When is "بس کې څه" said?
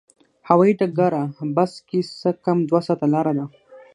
1.55-2.29